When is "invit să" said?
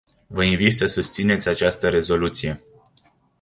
0.43-0.85